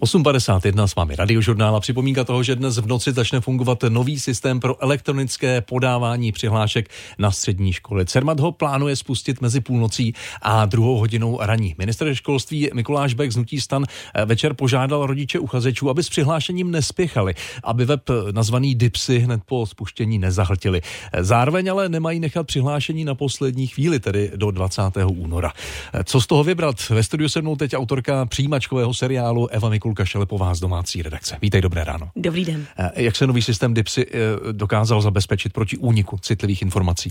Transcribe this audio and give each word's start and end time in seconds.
8.51 0.00 0.84
s 0.84 0.94
vámi 0.94 1.16
radiožurnál 1.16 1.76
a 1.76 1.80
připomínka 1.80 2.24
toho, 2.24 2.42
že 2.42 2.56
dnes 2.56 2.78
v 2.78 2.86
noci 2.86 3.12
začne 3.12 3.40
fungovat 3.40 3.84
nový 3.88 4.20
systém 4.20 4.60
pro 4.60 4.82
elektronické 4.82 5.60
podávání 5.60 6.32
přihlášek 6.32 6.88
na 7.18 7.30
střední 7.30 7.72
školy. 7.72 8.06
Cermat 8.06 8.40
ho 8.40 8.52
plánuje 8.52 8.96
spustit 8.96 9.40
mezi 9.40 9.60
půlnocí 9.60 10.14
a 10.42 10.66
druhou 10.66 10.98
hodinou 10.98 11.38
raní. 11.40 11.74
Minister 11.78 12.14
školství 12.14 12.70
Mikuláš 12.74 13.14
Bek 13.14 13.32
z 13.32 13.36
Nutí 13.36 13.60
stan 13.60 13.84
večer 14.24 14.54
požádal 14.54 15.06
rodiče 15.06 15.38
uchazečů, 15.38 15.90
aby 15.90 16.02
s 16.02 16.08
přihlášením 16.08 16.70
nespěchali, 16.70 17.34
aby 17.64 17.84
web 17.84 18.10
nazvaný 18.32 18.74
Dipsy 18.74 19.18
hned 19.18 19.40
po 19.46 19.66
spuštění 19.66 20.18
nezahltili. 20.18 20.80
Zároveň 21.20 21.70
ale 21.70 21.88
nemají 21.88 22.20
nechat 22.20 22.46
přihlášení 22.46 23.04
na 23.04 23.14
poslední 23.14 23.66
chvíli, 23.66 24.00
tedy 24.00 24.32
do 24.36 24.50
20. 24.50 24.82
února. 25.06 25.52
Co 26.04 26.20
z 26.20 26.26
toho 26.26 26.44
vybrat? 26.44 26.88
Ve 26.88 27.02
studiu 27.02 27.28
se 27.28 27.42
mnou 27.42 27.56
teď 27.56 27.74
autorka 27.74 28.26
přijímačkového 28.26 28.94
seriálu 28.94 29.48
Eva 29.48 29.68
Mikulka 29.90 30.04
Šelepová 30.04 30.54
z 30.54 30.60
domácí 30.60 31.02
redakce. 31.02 31.38
Vítej, 31.42 31.60
dobré 31.60 31.84
ráno. 31.84 32.10
Dobrý 32.16 32.44
den. 32.44 32.66
Jak 32.96 33.16
se 33.16 33.26
nový 33.26 33.42
systém 33.42 33.74
DIPSy 33.74 34.06
eh, 34.06 34.52
dokázal 34.52 35.02
zabezpečit 35.02 35.52
proti 35.52 35.76
úniku 35.76 36.18
citlivých 36.18 36.62
informací? 36.62 37.10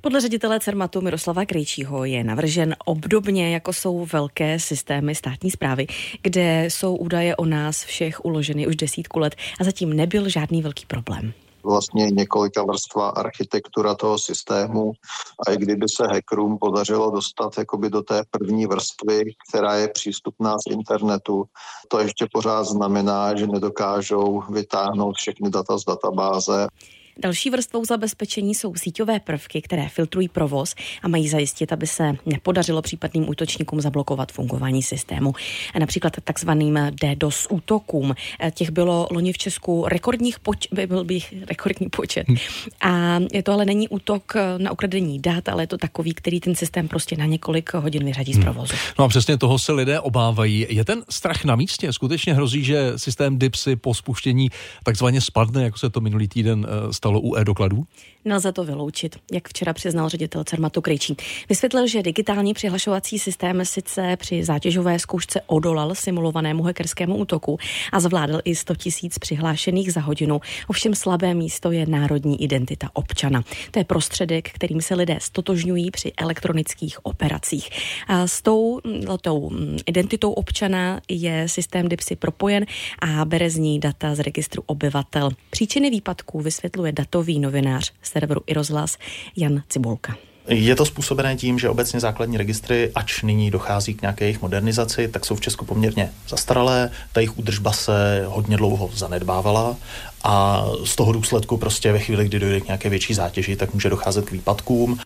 Podle 0.00 0.20
ředitele 0.20 0.60
CERMATu 0.60 1.00
Miroslava 1.00 1.44
Krejčího 1.44 2.04
je 2.04 2.24
navržen 2.24 2.76
obdobně, 2.84 3.52
jako 3.52 3.72
jsou 3.72 4.06
velké 4.12 4.58
systémy 4.58 5.14
státní 5.14 5.50
zprávy, 5.50 5.86
kde 6.22 6.64
jsou 6.68 6.96
údaje 6.96 7.36
o 7.36 7.44
nás 7.44 7.84
všech 7.84 8.24
uloženy 8.24 8.66
už 8.66 8.76
desítku 8.76 9.18
let 9.18 9.36
a 9.60 9.64
zatím 9.64 9.92
nebyl 9.92 10.28
žádný 10.28 10.62
velký 10.62 10.86
problém 10.86 11.32
vlastně 11.66 12.10
několika 12.10 12.62
vrstva 12.62 13.08
architektura 13.08 13.94
toho 13.94 14.18
systému 14.18 14.92
a 15.46 15.52
i 15.52 15.56
kdyby 15.56 15.86
se 15.88 16.06
hackerům 16.06 16.58
podařilo 16.58 17.10
dostat 17.10 17.58
jakoby 17.58 17.90
do 17.90 18.02
té 18.02 18.22
první 18.30 18.66
vrstvy, 18.66 19.24
která 19.48 19.74
je 19.74 19.88
přístupná 19.88 20.56
z 20.58 20.70
internetu, 20.70 21.44
to 21.88 21.98
ještě 21.98 22.26
pořád 22.32 22.64
znamená, 22.64 23.36
že 23.36 23.46
nedokážou 23.46 24.42
vytáhnout 24.50 25.16
všechny 25.16 25.50
data 25.50 25.78
z 25.78 25.84
databáze. 25.84 26.66
Další 27.18 27.50
vrstvou 27.50 27.84
zabezpečení 27.84 28.54
jsou 28.54 28.74
síťové 28.74 29.20
prvky, 29.20 29.62
které 29.62 29.88
filtrují 29.88 30.28
provoz 30.28 30.74
a 31.02 31.08
mají 31.08 31.28
zajistit, 31.28 31.72
aby 31.72 31.86
se 31.86 32.16
nepodařilo 32.26 32.82
případným 32.82 33.28
útočníkům 33.28 33.80
zablokovat 33.80 34.32
fungování 34.32 34.82
systému. 34.82 35.34
Například 35.78 36.12
takzvaným 36.24 36.78
DDoS 37.02 37.46
útokům. 37.50 38.14
Těch 38.54 38.70
bylo 38.70 39.08
loni 39.10 39.32
v 39.32 39.38
Česku 39.38 39.84
rekordních 39.88 40.40
poč- 40.40 40.86
byl 40.86 41.04
bych 41.04 41.34
rekordní 41.48 41.88
počet. 41.88 42.26
A 42.80 43.18
to 43.42 43.52
ale 43.52 43.64
není 43.64 43.88
útok 43.88 44.34
na 44.58 44.72
ukradení 44.72 45.20
dat, 45.20 45.48
ale 45.48 45.62
je 45.62 45.66
to 45.66 45.78
takový, 45.78 46.14
který 46.14 46.40
ten 46.40 46.54
systém 46.54 46.88
prostě 46.88 47.16
na 47.16 47.26
několik 47.26 47.74
hodin 47.74 48.04
vyřadí 48.04 48.34
z 48.34 48.38
provozu. 48.38 48.74
No 48.98 49.04
a 49.04 49.08
přesně 49.08 49.38
toho 49.38 49.58
se 49.58 49.72
lidé 49.72 50.00
obávají. 50.00 50.66
Je 50.68 50.84
ten 50.84 51.02
strach 51.10 51.44
na 51.44 51.56
místě? 51.56 51.92
Skutečně 51.92 52.34
hrozí, 52.34 52.64
že 52.64 52.92
systém 52.96 53.38
DIPSy 53.38 53.76
po 53.76 53.94
spuštění 53.94 54.48
takzvaně 54.84 55.20
spadne, 55.20 55.64
jako 55.64 55.78
se 55.78 55.90
to 55.90 56.00
minulý 56.00 56.28
týden 56.28 56.66
stalo 56.90 57.05
stalo 57.06 57.20
u 57.20 57.36
e-dokladů? 57.36 57.86
Nelze 58.26 58.52
to 58.52 58.64
vyloučit, 58.64 59.16
jak 59.32 59.48
včera 59.48 59.72
přiznal 59.72 60.08
ředitel 60.08 60.44
Cermatu 60.44 60.80
Krejčí. 60.80 61.16
Vysvětlil, 61.48 61.86
že 61.86 62.02
digitální 62.02 62.54
přihlašovací 62.54 63.18
systém 63.18 63.64
sice 63.64 64.16
při 64.16 64.44
zátěžové 64.44 64.98
zkoušce 64.98 65.40
odolal 65.46 65.94
simulovanému 65.94 66.62
hackerskému 66.62 67.16
útoku 67.16 67.58
a 67.92 68.00
zvládl 68.00 68.40
i 68.44 68.54
100 68.54 68.74
tisíc 68.74 69.18
přihlášených 69.18 69.92
za 69.92 70.00
hodinu. 70.00 70.40
Ovšem 70.68 70.94
slabé 70.94 71.34
místo 71.34 71.70
je 71.70 71.86
národní 71.86 72.42
identita 72.42 72.90
občana. 72.92 73.42
To 73.70 73.78
je 73.78 73.84
prostředek, 73.84 74.50
kterým 74.50 74.80
se 74.80 74.94
lidé 74.94 75.18
stotožňují 75.20 75.90
při 75.90 76.12
elektronických 76.16 77.06
operacích. 77.06 77.70
A 78.08 78.26
s 78.26 78.42
tou, 78.42 78.80
no, 79.06 79.18
tou 79.18 79.50
identitou 79.86 80.32
občana 80.32 81.00
je 81.08 81.48
systém 81.48 81.88
DIPSy 81.88 82.16
propojen 82.16 82.66
a 82.98 83.24
bere 83.24 83.50
z 83.50 83.56
ní 83.56 83.80
data 83.80 84.14
z 84.14 84.20
registru 84.20 84.62
obyvatel. 84.66 85.30
Příčiny 85.50 85.90
výpadků 85.90 86.40
vysvětluje 86.40 86.92
datový 86.96 87.38
novinář 87.38 87.92
serveru 88.02 88.40
i 88.46 88.54
rozhlas 88.54 88.98
Jan 89.36 89.62
Cibulka. 89.68 90.16
Je 90.48 90.76
to 90.76 90.84
způsobené 90.84 91.36
tím, 91.36 91.58
že 91.58 91.68
obecně 91.68 92.00
základní 92.00 92.36
registry, 92.36 92.90
ač 92.94 93.22
nyní 93.22 93.50
dochází 93.50 93.94
k 93.94 94.02
nějaké 94.02 94.24
jejich 94.24 94.42
modernizaci, 94.42 95.08
tak 95.08 95.26
jsou 95.26 95.34
v 95.34 95.40
Česku 95.40 95.64
poměrně 95.64 96.10
zastaralé, 96.28 96.90
ta 97.12 97.20
jejich 97.20 97.38
údržba 97.38 97.72
se 97.72 98.24
hodně 98.26 98.56
dlouho 98.56 98.90
zanedbávala 98.94 99.76
a 100.24 100.64
z 100.84 100.96
toho 100.96 101.12
důsledku 101.12 101.56
prostě 101.56 101.92
ve 101.92 101.98
chvíli, 101.98 102.24
kdy 102.24 102.38
dojde 102.38 102.60
k 102.60 102.66
nějaké 102.66 102.88
větší 102.88 103.14
zátěži, 103.14 103.56
tak 103.56 103.74
může 103.74 103.90
docházet 103.90 104.24
k 104.24 104.32
výpadkům. 104.32 104.98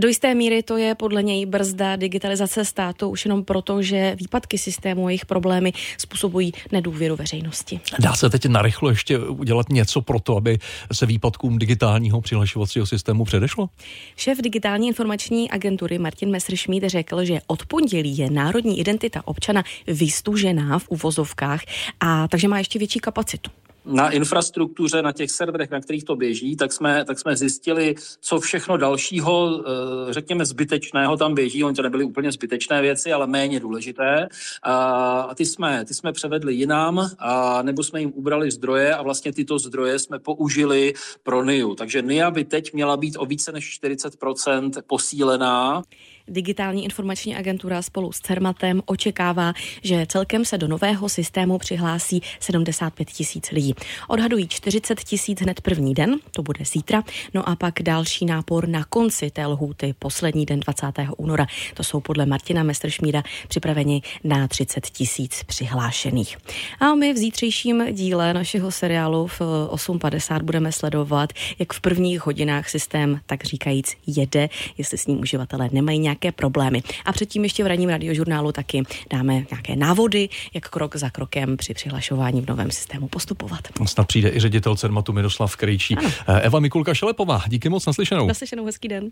Do 0.00 0.08
jisté 0.08 0.34
míry 0.34 0.62
to 0.62 0.76
je 0.76 0.94
podle 0.94 1.22
něj 1.22 1.46
brzda 1.46 1.96
digitalizace 1.96 2.64
státu 2.64 3.08
už 3.08 3.24
jenom 3.24 3.44
proto, 3.44 3.82
že 3.82 4.16
výpadky 4.18 4.58
systému 4.58 5.06
a 5.06 5.10
jejich 5.10 5.26
problémy 5.26 5.72
způsobují 5.98 6.52
nedůvěru 6.72 7.16
veřejnosti. 7.16 7.80
Dá 7.98 8.14
se 8.14 8.30
teď 8.30 8.46
narychlo 8.46 8.90
ještě 8.90 9.18
udělat 9.18 9.68
něco 9.68 10.00
pro 10.02 10.20
to, 10.20 10.36
aby 10.36 10.58
se 10.92 11.06
výpadkům 11.06 11.58
digitálního 11.58 12.20
přihlašovacího 12.20 12.86
systému 12.86 13.24
předešlo? 13.24 13.68
Šéf 14.16 14.38
digitální 14.42 14.81
informační 14.88 15.50
agentury 15.50 15.98
Martin 15.98 16.30
Messerschmidt 16.30 16.84
řekl, 16.86 17.24
že 17.24 17.40
od 17.46 17.66
pondělí 17.66 18.18
je 18.18 18.30
národní 18.30 18.80
identita 18.80 19.22
občana 19.24 19.64
vystužená 19.86 20.78
v 20.78 20.88
uvozovkách 20.88 21.60
a 22.00 22.28
takže 22.28 22.48
má 22.48 22.58
ještě 22.58 22.78
větší 22.78 23.00
kapacitu 23.00 23.50
na 23.84 24.10
infrastruktuře, 24.10 25.02
na 25.02 25.12
těch 25.12 25.30
serverech, 25.30 25.70
na 25.70 25.80
kterých 25.80 26.04
to 26.04 26.16
běží, 26.16 26.56
tak 26.56 26.72
jsme, 26.72 27.04
tak 27.04 27.18
jsme 27.18 27.36
zjistili, 27.36 27.94
co 28.20 28.40
všechno 28.40 28.76
dalšího, 28.76 29.64
eh, 29.64 30.12
řekněme, 30.12 30.44
zbytečného 30.44 31.16
tam 31.16 31.34
běží. 31.34 31.64
Oni 31.64 31.76
to 31.76 31.82
nebyly 31.82 32.04
úplně 32.04 32.32
zbytečné 32.32 32.82
věci, 32.82 33.12
ale 33.12 33.26
méně 33.26 33.60
důležité. 33.60 34.28
A 34.62 35.34
ty 35.34 35.46
jsme, 35.46 35.84
ty 35.84 35.94
jsme 35.94 36.12
převedli 36.12 36.54
jinam, 36.54 37.10
a 37.18 37.62
nebo 37.62 37.84
jsme 37.84 38.00
jim 38.00 38.12
ubrali 38.14 38.50
zdroje 38.50 38.94
a 38.94 39.02
vlastně 39.02 39.32
tyto 39.32 39.58
zdroje 39.58 39.98
jsme 39.98 40.18
použili 40.18 40.92
pro 41.22 41.44
NIU. 41.44 41.74
Takže 41.74 42.02
NIA 42.02 42.30
by 42.30 42.44
teď 42.44 42.72
měla 42.72 42.96
být 42.96 43.16
o 43.18 43.26
více 43.26 43.52
než 43.52 43.80
40% 43.82 44.82
posílená. 44.86 45.82
Digitální 46.28 46.84
informační 46.84 47.36
agentura 47.36 47.82
spolu 47.82 48.12
s 48.12 48.20
CERMATem 48.20 48.82
očekává, 48.86 49.52
že 49.82 50.06
celkem 50.08 50.44
se 50.44 50.58
do 50.58 50.68
nového 50.68 51.08
systému 51.08 51.58
přihlásí 51.58 52.22
75 52.40 53.10
tisíc 53.10 53.50
lidí. 53.50 53.74
Odhadují 54.08 54.48
40 54.48 55.00
tisíc 55.00 55.40
hned 55.40 55.60
první 55.60 55.94
den, 55.94 56.16
to 56.30 56.42
bude 56.42 56.64
zítra, 56.64 57.02
no 57.34 57.48
a 57.48 57.56
pak 57.56 57.82
další 57.82 58.26
nápor 58.26 58.68
na 58.68 58.84
konci 58.84 59.30
té 59.30 59.46
lhůty, 59.46 59.94
poslední 59.98 60.46
den 60.46 60.60
20. 60.60 60.86
února. 61.16 61.46
To 61.74 61.84
jsou 61.84 62.00
podle 62.00 62.26
Martina 62.26 62.62
Mesteršmída 62.62 63.22
připraveni 63.48 64.02
na 64.24 64.48
30 64.48 64.86
tisíc 64.86 65.42
přihlášených. 65.42 66.36
A 66.80 66.94
my 66.94 67.12
v 67.12 67.16
zítřejším 67.16 67.86
díle 67.92 68.34
našeho 68.34 68.70
seriálu 68.70 69.26
v 69.26 69.40
8.50 69.40 70.42
budeme 70.42 70.72
sledovat, 70.72 71.32
jak 71.58 71.72
v 71.72 71.80
prvních 71.80 72.26
hodinách 72.26 72.68
systém, 72.68 73.20
tak 73.26 73.44
říkajíc, 73.44 73.96
jede, 74.06 74.48
jestli 74.78 74.98
s 74.98 75.06
ním 75.06 75.20
uživatelé 75.20 75.68
nemají 75.72 75.98
nějak 75.98 76.11
nějaké 76.12 76.32
problémy. 76.32 76.82
A 77.04 77.12
předtím 77.12 77.42
ještě 77.42 77.64
v 77.64 77.66
ranním 77.66 77.88
radiožurnálu 77.88 78.52
taky 78.52 78.82
dáme 79.10 79.32
nějaké 79.34 79.76
návody, 79.76 80.28
jak 80.54 80.68
krok 80.68 80.96
za 80.96 81.10
krokem 81.10 81.56
při 81.56 81.74
přihlašování 81.74 82.40
v 82.40 82.48
novém 82.48 82.70
systému 82.70 83.08
postupovat. 83.08 83.60
Snad 83.86 84.06
přijde 84.06 84.30
i 84.30 84.40
ředitel 84.40 84.76
Cermatu 84.76 85.12
Miroslav 85.12 85.56
Krejčí. 85.56 85.96
Ano. 85.96 86.10
Eva 86.40 86.60
Mikulka 86.60 86.94
Šelepová, 86.94 87.42
díky 87.48 87.68
moc 87.68 87.86
naslyšenou. 87.86 88.26
Naslyšenou, 88.26 88.64
hezký 88.64 88.88
den. 88.88 89.10